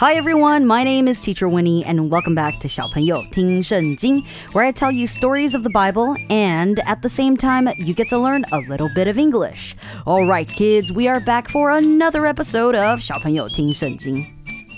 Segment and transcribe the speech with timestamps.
[0.00, 4.22] Hi everyone, my name is Teacher Winnie and welcome back to 小朋友听圣经,
[4.52, 8.08] where I tell you stories of the Bible and at the same time you get
[8.10, 9.74] to learn a little bit of English.
[10.04, 14.26] All right, kids, we are back for another episode of 小朋友听圣经.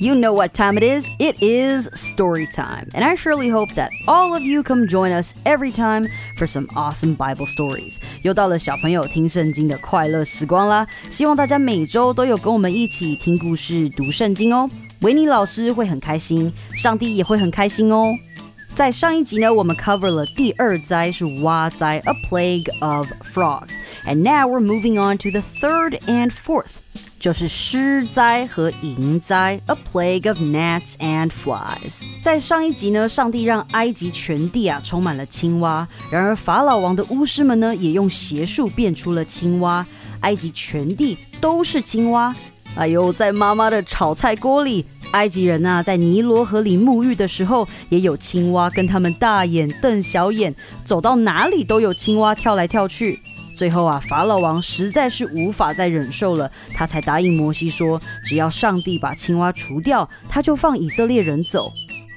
[0.00, 1.10] You know what time it is.
[1.18, 2.88] It is story time.
[2.94, 6.06] And I surely hope that all of you come join us every time
[6.36, 7.96] for some awesome Bible stories.
[8.22, 10.86] 又到了小朋友听圣经的快乐时光啦！
[11.10, 14.70] 希望大家每周都有跟我们一起听故事、读圣经哦。
[15.03, 18.13] 维尼老师会很开心，上帝也会很开心哦。
[18.73, 26.77] 在上一集呢，我们 cover 了第二灾是蛙灾，a plague of frogs，and now we're moving on to the third and fourth，
[27.19, 32.01] 就是狮灾和蝇灾，a plague of gnats and flies。
[32.21, 39.85] 在上一集呢，上帝让埃及全地啊充满了青蛙，然而法老王的巫师们呢也用邪术变出了青蛙，
[40.21, 42.33] 埃及全地都是青蛙。
[42.75, 44.85] 哎呦，在妈妈的炒菜锅里。
[45.11, 53.19] 埃及人呐，在尼罗河里沐浴的时候，也有青蛙跟他们大眼瞪小眼，走到哪里都有青蛙跳来跳去。
[53.55, 61.71] 最后啊，法老王实在是无法再忍受了，他才答应摩西说，只要上帝把青蛙除掉，他就放以色列人走。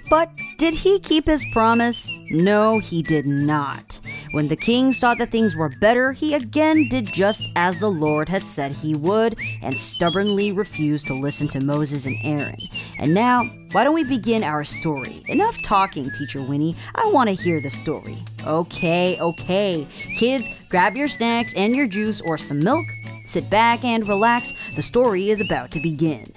[0.08, 2.08] But did he keep his promise?
[2.30, 4.00] No, he did not.
[4.35, 8.29] When the king saw that things were better, he again did just as the Lord
[8.29, 12.57] had said he would and stubbornly refused to listen to Moses and Aaron.
[12.97, 15.21] And now, why don't we begin our story?
[15.27, 16.75] Enough talking, Teacher Winnie.
[16.95, 18.17] I want to hear the story.
[18.45, 19.87] Okay, okay.
[20.17, 22.85] Kids, grab your snacks and your juice or some milk.
[23.25, 24.53] Sit back and relax.
[24.75, 26.31] The story is about to begin.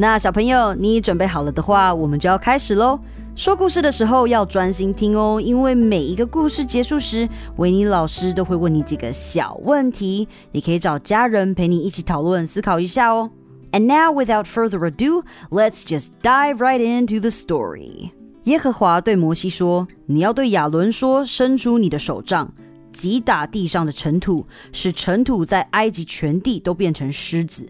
[0.00, 3.00] 那小朋友，你准备好了的话，我们就要开始喽。
[3.35, 7.27] 说故事的时候要专心听哦，因为每一个故事结束时，
[7.57, 13.31] 维尼老师都会问你几个小问题，你可以找家人陪你一起讨论、思考一下哦。
[13.71, 18.11] And now, without further ado, let's just dive right into the story.
[18.43, 22.53] 耶和华对摩西说：“你要对亚伦说，伸出你的手杖，
[22.91, 27.65] 击打地上的尘土，使尘土在埃及全地都变成狮子。”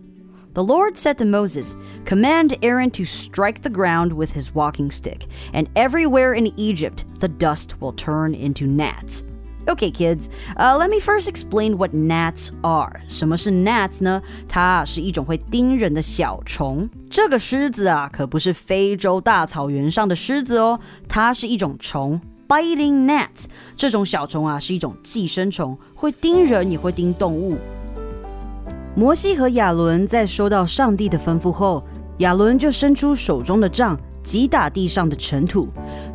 [0.54, 1.76] The Lord said to Moses,
[2.06, 7.28] Command Aaron to strike the ground with his walking stick, and everywhere in Egypt the
[7.28, 9.24] dust will turn into gnats.
[9.68, 13.00] Okay, kids, uh, let me first explain what gnats are.
[13.08, 14.22] 什么是 gnats 呢？
[14.48, 16.88] 它是一种会叮人的小虫。
[17.10, 22.22] 这个虱子啊，可不是非洲大草原上的狮子哦，它是一种虫。
[22.48, 27.58] Biting gnats 这种小虫啊，是一种寄生虫，会叮人，也会叮动物。
[28.95, 31.85] 摩西和亚伦在收到上帝的吩咐后，
[32.19, 35.69] 亚伦就伸出手中的杖，击打地上的尘土。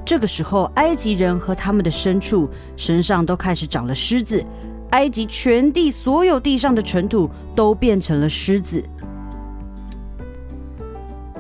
[0.06, 4.44] 这个时候，埃及人和他们的牲畜身上都开始长了虱子，
[4.90, 8.84] 埃及全地所有地上的尘土都变成了虱子。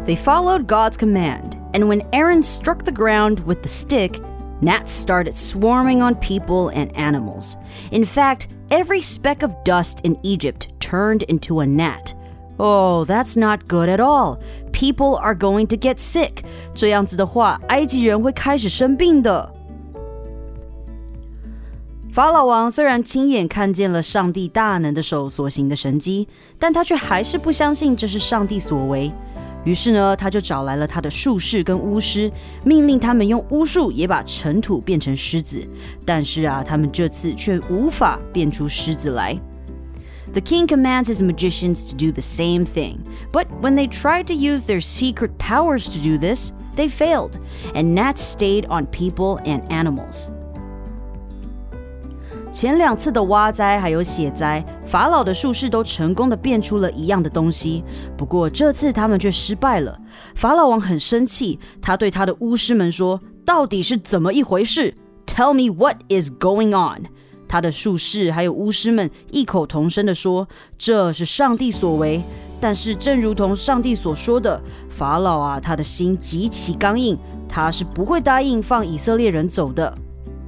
[0.05, 4.21] They followed God's command, and when Aaron struck the ground with the stick,
[4.61, 7.55] gnats started swarming on people and animals.
[7.91, 12.15] In fact, every speck of dust in Egypt turned into a gnat.
[12.56, 14.38] Oh, that's not good at all.
[14.72, 16.44] People are going to get sick.
[16.75, 19.53] 这样子的话，埃及人会开始生病的。
[22.12, 26.26] 法老王虽然亲眼看见了上帝大能的手所行的神迹，
[26.59, 29.12] 但他却还是不相信这是上帝所为。
[29.65, 32.32] 于是呢，他就找来了他的术士跟巫师，
[32.65, 35.65] 命令他们用巫术也把尘土变成狮子。
[36.05, 39.38] 但是啊，他们这次却无法变出狮子来。
[40.33, 42.99] The king commands his magicians to do the same thing,
[43.31, 47.38] but when they tried to use their secret powers to do this, they failed,
[47.75, 50.29] and gnats stayed on people and animals.
[52.51, 57.83] 前两次的蛙灾还有血灾，法老的术士都成功的变出了一样的东西。
[58.15, 60.00] 不过这次他们却失败了。
[60.35, 64.94] 法老王很生气，他对他的巫师们说：“到底是怎么一回事？
[65.25, 67.06] Tell me what is going on。”
[67.47, 70.47] 他的术士还有巫师们异口同声的说：“
[70.77, 72.24] 这是上帝所为。”
[72.59, 77.18] 但是正如同上帝所说的，法老啊，他的心极其刚硬，
[77.50, 79.94] 他是不会答应放以色列人走的。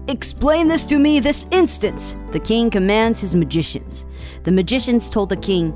[0.07, 4.03] Explain this to me this instant, the king commands his magicians.
[4.43, 5.73] The magicians told the king,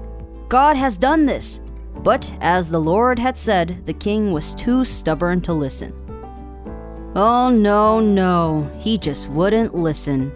[0.47, 1.59] God has done this.
[2.03, 5.91] But as the Lord had said, the king was too stubborn to listen.
[7.15, 10.31] Oh, no, no, he just wouldn't listen.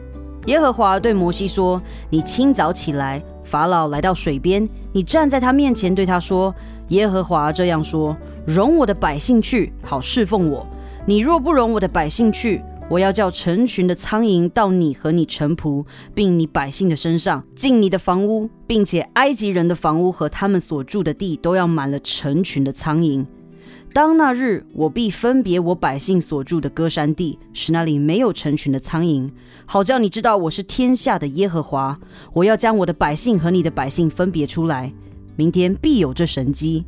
[0.46, 6.54] 耶和华对摩西说：“你清早起来，法老来到水边，你站在他面前，对他说
[6.88, 10.66] ：“耶和华这样说：容我的百姓去，好侍奉我。
[11.04, 23.26] 你若不容我的百姓去，我要叫成群的苍蝇到你和你臣仆，并你百姓的身上，进你的房屋，并且埃及人的房屋和他们所住的地都要满了成群的苍蝇。”
[23.92, 29.28] 当那日，我必分别我百姓所住的歌珊地，使那里没有成群的苍蝇，
[29.66, 31.98] 好叫你知道我是天下的耶和华。
[32.32, 34.92] 我要将我的百姓和你的百姓分别出来。
[35.36, 36.84] 明天必有这神迹。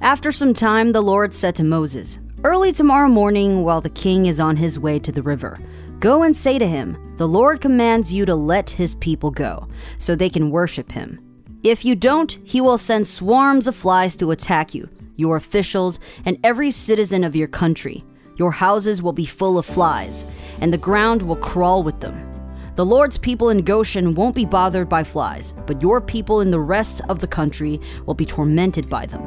[0.00, 4.40] After some time, the Lord said to Moses, Early tomorrow morning, while the king is
[4.40, 5.58] on his way to the river,
[6.00, 9.68] go and say to him, The Lord commands you to let his people go,
[9.98, 11.20] so they can worship him.
[11.62, 16.38] If you don't, he will send swarms of flies to attack you your officials, and
[16.44, 18.04] every citizen of your country.
[18.36, 20.26] Your houses will be full of flies,
[20.60, 22.28] and the ground will crawl with them.
[22.74, 26.60] The Lord's people in Goshen won't be bothered by flies, but your people in the
[26.60, 29.22] rest of the country will be tormented by them.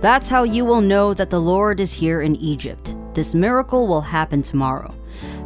[0.00, 2.94] That's how you will know that the Lord is here in Egypt.
[3.12, 4.94] This miracle will happen tomorrow.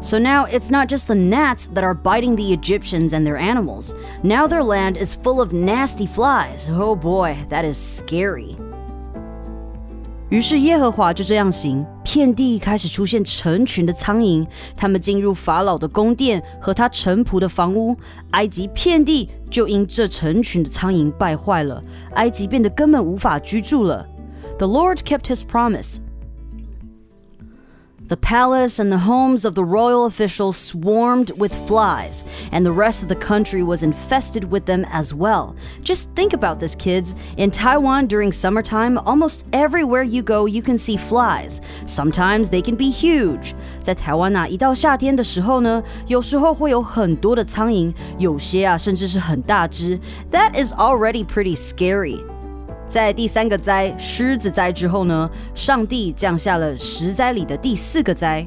[0.01, 3.95] So now it's not just the gnats that are biting the Egyptians and their animals.
[4.23, 6.69] Now their land is full of nasty flies.
[6.71, 8.57] Oh boy, that is scary.
[10.31, 14.47] 于是耶和华就这样行，遍地开始出现成群的苍蝇，
[14.77, 17.97] 他们进入法老的宫殿和他臣仆的房屋。
[18.31, 21.83] 埃及遍地就因这成群的苍蝇败坏了，
[22.15, 24.07] 埃及变得根本无法居住了。
[24.59, 25.97] The Lord kept His promise.
[28.10, 33.02] The palace and the homes of the royal officials swarmed with flies, and the rest
[33.02, 35.56] of the country was infested with them as well.
[35.82, 37.16] Just think about this, kids.
[37.38, 41.62] In Taiwan during summertime, almost everywhere you go, you can see flies.
[41.88, 43.56] Sometimes they can be huge.
[43.82, 50.00] 在台湾啊，一到夏天的时候呢，有时候会有很多的苍蝇，有些啊甚至是很大只。
[50.32, 52.24] That is already pretty scary.
[52.91, 58.45] 在第三个灾狮子灾之后呢，上帝降下了十灾里的第四个灾。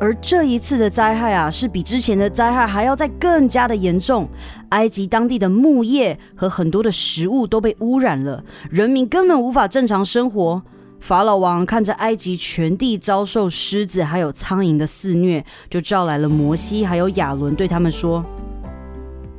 [0.00, 4.28] 而这一次的灾害啊，是比之前的灾害还要再更加的严重。
[4.70, 10.62] 埃及当地的牧业和很多的食物都被污染了，人民根本无法正常生活。
[10.98, 18.24] 法老王看着埃及全地遭受狮子还有苍蝇的肆虐，就召来了摩西还有亚伦，对他们说。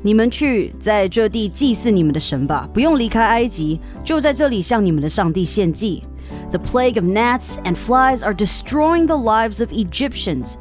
[0.02, 6.02] 你们去在这地祭祀你们的神吧，不用离开埃及，就在这里向你们的上帝献祭。
[6.50, 10.56] The plague of gnats and flies are destroying the lives of Egyptians.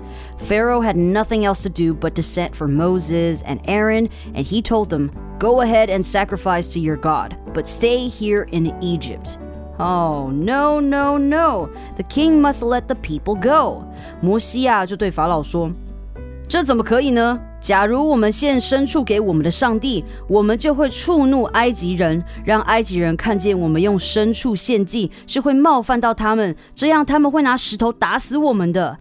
[0.47, 4.61] Pharaoh had nothing else to do but to send for Moses and Aaron, and he
[4.61, 9.37] told them, Go ahead and sacrifice to your God, but stay here in Egypt.
[9.77, 11.69] Oh, no, no, no.
[11.97, 13.83] The king must let the people go.
[14.21, 15.73] 摩西啊，就对法老说：“
[16.47, 17.39] 这怎么可以呢？
[17.59, 28.97] 假如我们献牲畜给我们的上帝，我们就会触怒埃及人，让埃及人看见我们用牲畜献祭是会冒犯到他们，这样他们会拿石头打死我们的。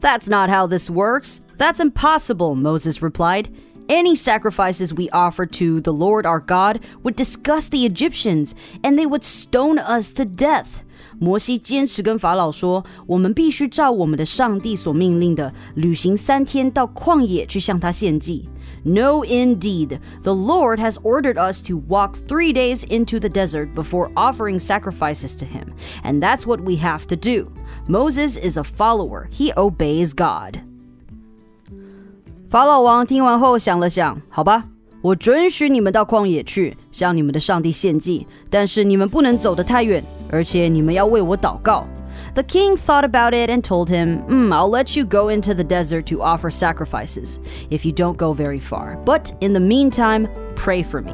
[0.00, 1.38] That's not how this works.
[1.58, 3.46] That's impossible, Moses replied.
[3.86, 9.06] Any sacrifices we offer to the Lord our God would disgust the Egyptians, and they
[9.06, 10.84] would stone us to death.
[11.18, 18.48] 摩西坚持跟法老说：“我们必须照我们的上帝所命令的，旅行三天到旷野去向他献祭。”
[18.86, 19.98] No, indeed.
[20.22, 25.34] The Lord has ordered us to walk three days into the desert before offering sacrifices
[25.38, 25.68] to Him,
[26.02, 27.46] and that's what we have to do.
[27.88, 30.58] Moses is a follower, he obeys God.
[32.50, 34.64] 法老王听完后想了想，好吧，
[35.00, 40.04] 我准许你们到旷野去向你们的上帝献祭，但是你们不能走得太远。
[40.30, 41.86] 而且你们要为我祷告。
[42.34, 46.04] The king thought about it and told him, mm, I'll let you go into the desert
[46.06, 47.38] to offer sacrifices
[47.70, 48.98] if you don't go very far.
[49.04, 51.12] But in the meantime, pray for me.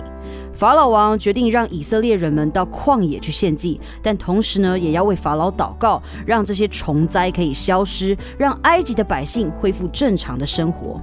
[0.54, 11.00] 法老王决定让以色列人们到旷野去献祭，但同时呢，也要为法老祷告，让这些虫灾可以消失，让埃及的百姓恢复正常的生活。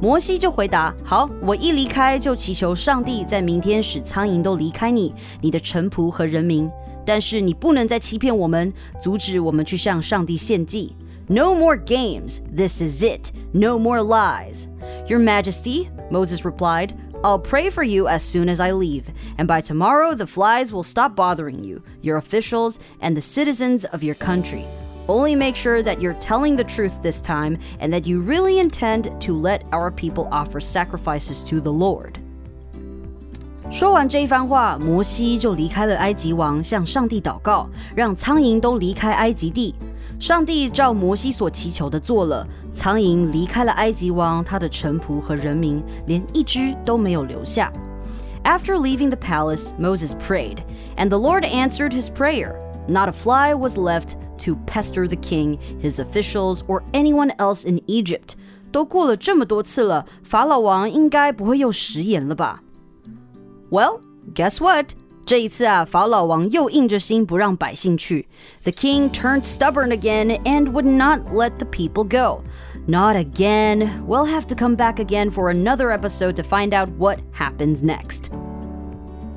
[0.00, 6.70] 摩西就回答：“好，我一离开就祈求上帝在明天使苍蝇都离开你、你的臣仆和人民。”
[7.04, 10.94] 但是你不能再欺骗我们，阻止我们去向上帝献祭。
[11.28, 12.40] No more games.
[12.54, 13.32] This is it.
[13.52, 14.66] No more lies.
[15.06, 19.04] Your Majesty, Moses replied, I'll pray for you as soon as I leave,
[19.36, 24.02] and by tomorrow the flies will stop bothering you, your officials, and the citizens of
[24.02, 24.66] your country.
[25.06, 29.10] Only make sure that you're telling the truth this time and that you really intend
[29.20, 32.18] to let our people offer sacrifices to the Lord.
[33.70, 39.74] 说完这一番话，摩西就离开了埃及王，向上帝祷告，让苍蝇都离开埃及地。
[40.18, 47.72] 上帝照摩西所祈求的做了，苍蝇离开了埃及王、他的臣仆和人民，连一只都没有留下。
[48.42, 50.58] After leaving the palace, Moses prayed,
[50.96, 52.54] and the Lord answered his prayer.
[52.88, 57.80] Not a fly was left to pester the king, his officials, or anyone else in
[57.86, 58.34] Egypt.
[58.72, 62.62] 都过了这么多次了，法老王应该不会又食言了吧
[63.70, 64.00] ？Well,
[64.34, 64.94] guess what?
[65.26, 68.26] 这一次啊，法老王又硬着心不让百姓去。
[68.64, 72.42] The king turned stubborn again and would not let the people go.
[72.86, 73.88] Not again.
[74.08, 78.30] We'll have to come back again for another episode to find out what happens next.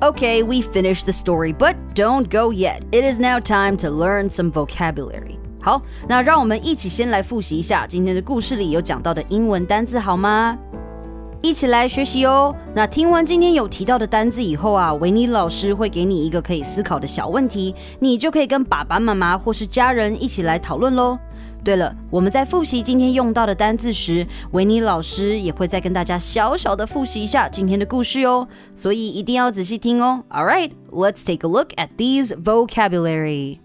[0.00, 2.82] Okay, we finished the story, but don't go yet.
[2.90, 5.38] It is now time to learn some vocabulary.
[5.62, 10.58] 好，那让我们一起先来复习一下今天的故事里有讲到的英文单字，好吗？
[11.41, 12.55] 一起来学习哦。
[12.73, 21.17] 那听完今天有提到的单字以后啊，维尼老师会给你一个可以思考的小问题，你就可以跟爸爸妈妈或是家人一起来讨论喽。
[21.61, 30.23] 对了，我们在复习今天用到的单字时，维尼老师也会再跟大家小小的复习一下今天的故事哟，所以一定要仔细听哦。
[30.29, 33.59] All right, let's take a look at these vocabulary.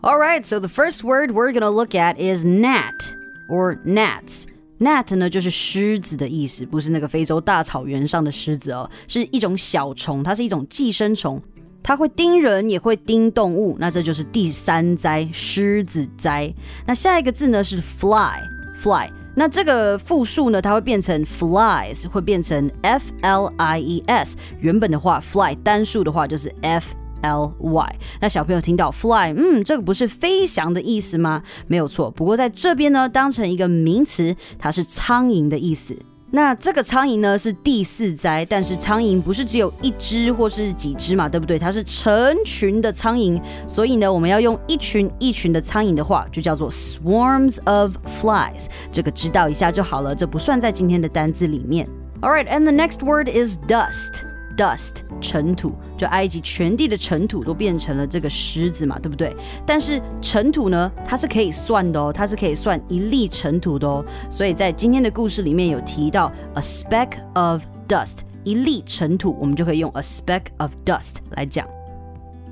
[0.00, 3.12] All right, so the first word we're gonna look at is gnat
[3.50, 4.46] or gnats.
[4.84, 11.40] Nat 呢就是狮子的意思，不是那个非洲大草原上的狮子哦，是一种小虫，它是一种寄生虫，
[11.82, 13.76] 它会叮人，也会叮动物。
[13.80, 16.52] 那这就是第三灾，狮子灾。
[16.86, 19.10] 那下一个字呢是 fly，fly。
[19.36, 24.36] 那这个复数呢，它会变成 flies，会变成 f l i e s。
[24.60, 26.94] 原本的话，fly 单数的话就是 f。
[27.24, 31.42] L Y，那小朋友听到 fly，嗯，这个不是飞翔的意思吗？
[31.66, 35.96] 没有错，不过在这边呢，当成一个名词，它是苍蝇的意思。
[36.30, 41.56] 那这个苍蝇呢是第四灾，但是苍蝇不是只有一只或是几只嘛，对不对？
[41.58, 48.64] 它是成群的苍蝇，所以呢，我们要用一群一群的苍蝇的话，就叫做 swarms of flies。
[48.90, 51.88] 这个知道一下就好了，这不算在今天的单字里面。
[52.20, 54.33] All right, and the next word is dust.
[54.56, 59.34] Dust 尘土，就埃及全地的尘土都变成了这个狮子嘛，对不对？
[59.66, 64.04] 但是尘土呢，它是可以算的哦，它是可以算一粒尘土的哦。
[64.30, 71.66] 所以在今天的故事里面有提到 a speck of dust，一粒尘土，我们就可以用 a speck of dust 来讲。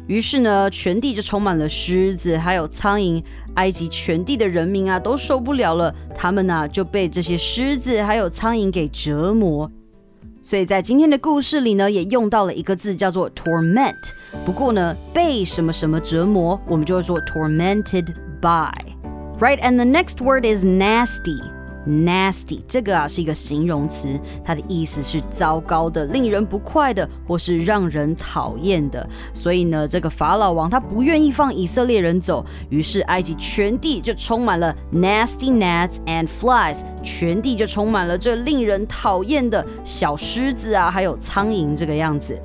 [0.09, 3.23] 于是呢，全地就充满了狮子，还有苍蝇。
[3.57, 9.71] 埃及全地的人民啊，都受不了了，他们呢就被这些狮子还有苍蝇给折磨。
[10.42, 14.12] 所以在今天的故事里呢，也用到了一个字叫做 torment。
[14.46, 18.08] 不过呢，被什么什么折磨，我们就会说 tormented
[18.40, 21.42] by。Right, and the next word is nasty.
[21.87, 29.09] Nasty 这个啊是一个形容词，它的意思是糟糕的、令人不快的，或是让人讨厌的。
[29.35, 42.41] 所以呢，这个法老王他不愿意放以色列人走，于是埃及全地就充满了 nasty gnats and flies，全地就充满了这令人讨厌的小狮子啊，还有苍蝇这个样子。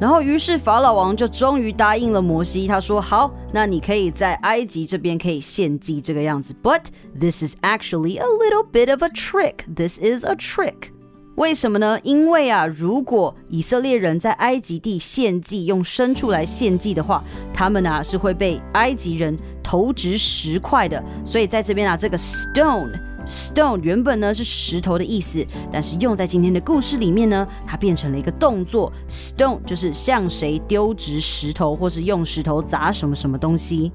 [0.00, 2.66] 然后，于是法老王就终于答应了摩西。
[2.66, 6.52] 他说：“好，那你可以在埃及这边可以献祭这个样子。
[6.60, 6.86] But
[7.18, 9.58] this is actually a little bit of a trick.
[9.72, 10.90] This is a trick.
[11.36, 12.00] 为什么呢？
[12.02, 17.22] 因为啊，如果以色列人在埃及地献祭，用牲畜来献祭的话，
[17.54, 21.02] 他们啊是会被埃及人投掷石块的。
[21.24, 22.90] 所以在这边啊，这个 stone。”
[23.26, 28.92] Stone 原本呢是石头的意思，但是用在今天的故事里面呢，它变成了一个动作。
[29.08, 33.92] Stone 就是向谁丢掷石头，或是用石头砸什么什么东西。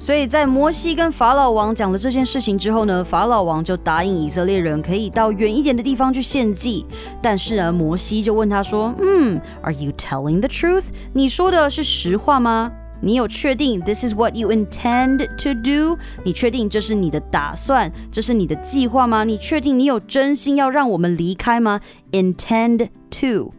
[0.00, 6.86] 所以在摩西跟法老王讲了这件事情之后呢，法老王就答应以色列人可以到远一点的地方去献祭。
[7.20, 10.84] 但是呢，摩西就问他说：“嗯，Are you telling the truth？
[11.12, 12.70] 你说的是实话吗？”
[13.01, 15.97] 你有确定 this is what you intend to do？
[16.23, 19.23] 你确定这是你的打算，这是你的计划吗？
[19.23, 21.81] 你确定你有真心要让我们离开吗？
[22.11, 23.53] Intend to.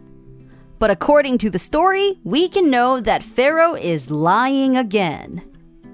[0.78, 5.42] But according to the story, we can know that Pharaoh is lying again.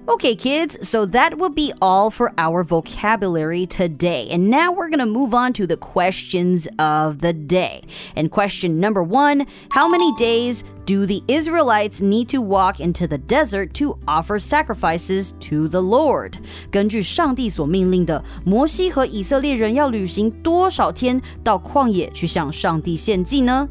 [0.07, 4.27] Okay, kids, so that will be all for our vocabulary today.
[4.29, 7.83] And now we're going to move on to the questions of the day.
[8.15, 13.19] And question number one How many days do the Israelites need to walk into the
[13.19, 16.39] desert to offer sacrifices to the Lord？
[16.71, 23.69] 根据上帝所命令的，摩西和以色列人要旅行多少天到旷野去向上帝献祭呢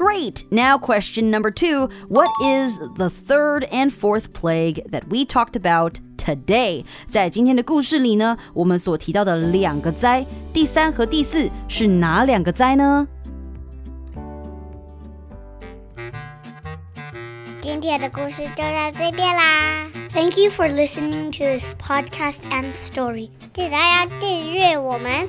[0.00, 0.44] ？Great!
[0.50, 6.00] Now, question number two What is the third and fourth plague that we talked about
[6.18, 6.84] today?
[7.08, 13.08] 在今天的故事里呢，我们所提到的两个灾，第三和第四是哪两个灾呢？
[17.60, 19.88] 今天的故事就到这边啦。
[20.12, 23.30] Thank you for listening to this podcast and story.
[23.52, 25.28] 记得要订阅我们。